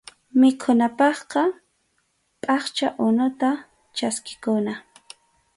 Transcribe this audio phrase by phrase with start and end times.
[0.39, 1.41] Mikhunapaqqa
[2.43, 3.49] phaqcha unuta
[3.97, 4.73] chaskikuna.